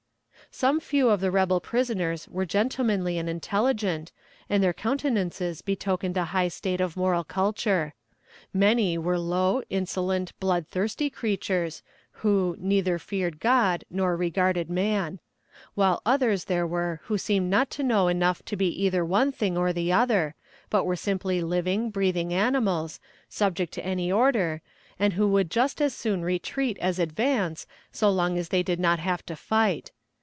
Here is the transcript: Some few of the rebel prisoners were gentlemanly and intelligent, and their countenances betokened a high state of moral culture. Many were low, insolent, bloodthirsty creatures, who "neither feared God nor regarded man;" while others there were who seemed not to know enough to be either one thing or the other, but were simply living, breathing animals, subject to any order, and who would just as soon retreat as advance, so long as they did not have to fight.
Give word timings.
Some 0.53 0.81
few 0.81 1.07
of 1.09 1.21
the 1.21 1.31
rebel 1.31 1.61
prisoners 1.61 2.27
were 2.27 2.45
gentlemanly 2.45 3.17
and 3.17 3.29
intelligent, 3.29 4.11
and 4.49 4.61
their 4.61 4.73
countenances 4.73 5.61
betokened 5.61 6.17
a 6.17 6.25
high 6.35 6.49
state 6.49 6.81
of 6.81 6.97
moral 6.97 7.23
culture. 7.23 7.93
Many 8.53 8.97
were 8.97 9.17
low, 9.17 9.63
insolent, 9.69 10.37
bloodthirsty 10.41 11.09
creatures, 11.09 11.83
who 12.19 12.57
"neither 12.59 12.99
feared 12.99 13.39
God 13.39 13.85
nor 13.89 14.17
regarded 14.17 14.69
man;" 14.69 15.21
while 15.73 16.01
others 16.05 16.43
there 16.43 16.67
were 16.67 16.99
who 17.05 17.17
seemed 17.17 17.49
not 17.49 17.69
to 17.69 17.81
know 17.83 18.09
enough 18.09 18.43
to 18.43 18.57
be 18.57 18.67
either 18.83 19.05
one 19.05 19.31
thing 19.31 19.55
or 19.57 19.71
the 19.71 19.93
other, 19.93 20.35
but 20.69 20.83
were 20.83 20.97
simply 20.97 21.39
living, 21.41 21.89
breathing 21.89 22.33
animals, 22.33 22.99
subject 23.29 23.73
to 23.75 23.85
any 23.85 24.11
order, 24.11 24.61
and 24.99 25.13
who 25.13 25.29
would 25.29 25.49
just 25.49 25.79
as 25.81 25.93
soon 25.95 26.23
retreat 26.25 26.77
as 26.81 26.99
advance, 26.99 27.65
so 27.93 28.09
long 28.09 28.37
as 28.37 28.49
they 28.49 28.61
did 28.61 28.81
not 28.81 28.99
have 28.99 29.25
to 29.25 29.37
fight. 29.37 29.93